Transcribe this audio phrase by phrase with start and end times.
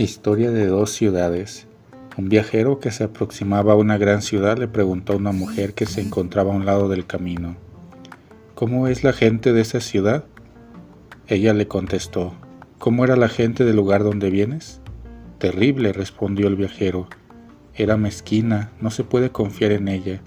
[0.00, 1.66] Historia de dos ciudades.
[2.16, 5.84] Un viajero que se aproximaba a una gran ciudad le preguntó a una mujer que
[5.84, 7.58] se encontraba a un lado del camino,
[8.54, 10.24] ¿Cómo es la gente de esa ciudad?
[11.26, 12.32] Ella le contestó,
[12.78, 14.80] ¿Cómo era la gente del lugar donde vienes?
[15.36, 17.06] Terrible, respondió el viajero.
[17.74, 20.22] Era mezquina, no se puede confiar en ella,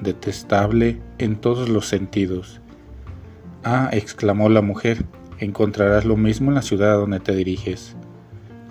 [0.00, 2.62] detestable en todos los sentidos.
[3.64, 5.04] Ah, exclamó la mujer,
[5.40, 7.96] encontrarás lo mismo en la ciudad donde te diriges.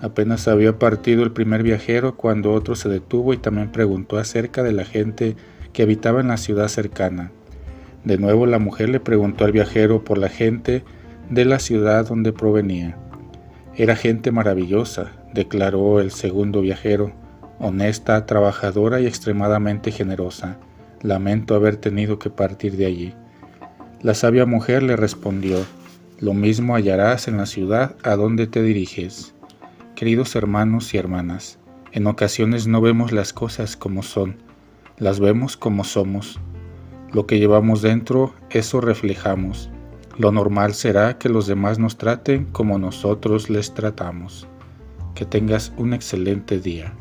[0.01, 4.71] Apenas había partido el primer viajero cuando otro se detuvo y también preguntó acerca de
[4.71, 5.35] la gente
[5.73, 7.31] que habitaba en la ciudad cercana.
[8.05, 10.83] De nuevo la mujer le preguntó al viajero por la gente
[11.29, 12.97] de la ciudad donde provenía.
[13.75, 17.11] Era gente maravillosa, declaró el segundo viajero,
[17.59, 20.57] honesta, trabajadora y extremadamente generosa.
[21.01, 23.13] Lamento haber tenido que partir de allí.
[24.01, 25.57] La sabia mujer le respondió,
[26.19, 29.33] Lo mismo hallarás en la ciudad a donde te diriges.
[29.99, 31.59] Queridos hermanos y hermanas,
[31.91, 34.37] en ocasiones no vemos las cosas como son,
[34.97, 36.39] las vemos como somos.
[37.11, 39.69] Lo que llevamos dentro, eso reflejamos.
[40.17, 44.47] Lo normal será que los demás nos traten como nosotros les tratamos.
[45.15, 46.93] Que tengas un excelente día.